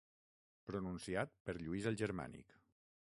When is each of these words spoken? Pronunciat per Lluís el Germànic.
Pronunciat 0.69 1.35
per 1.49 1.55
Lluís 1.59 1.87
el 1.93 1.99
Germànic. 2.03 2.57